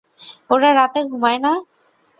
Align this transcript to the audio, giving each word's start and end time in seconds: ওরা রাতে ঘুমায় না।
ওরা 0.49 0.69
রাতে 0.77 0.99
ঘুমায় 1.09 1.39
না। 1.45 1.51